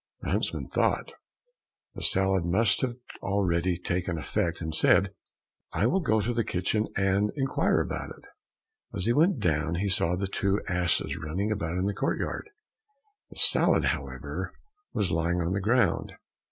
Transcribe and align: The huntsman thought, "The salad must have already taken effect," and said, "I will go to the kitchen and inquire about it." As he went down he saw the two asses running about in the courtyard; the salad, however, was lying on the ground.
The 0.21 0.31
huntsman 0.31 0.65
thought, 0.67 1.13
"The 1.93 2.01
salad 2.01 2.43
must 2.43 2.81
have 2.81 2.95
already 3.21 3.77
taken 3.77 4.17
effect," 4.17 4.59
and 4.59 4.73
said, 4.73 5.13
"I 5.73 5.85
will 5.85 5.99
go 5.99 6.21
to 6.21 6.33
the 6.33 6.43
kitchen 6.43 6.87
and 6.97 7.29
inquire 7.35 7.81
about 7.81 8.09
it." 8.09 8.25
As 8.95 9.05
he 9.05 9.13
went 9.13 9.37
down 9.39 9.75
he 9.75 9.87
saw 9.89 10.15
the 10.15 10.25
two 10.25 10.59
asses 10.67 11.17
running 11.17 11.51
about 11.51 11.77
in 11.77 11.85
the 11.85 11.93
courtyard; 11.93 12.49
the 13.29 13.35
salad, 13.37 13.85
however, 13.93 14.53
was 14.91 15.11
lying 15.11 15.39
on 15.39 15.53
the 15.53 15.61
ground. 15.61 16.13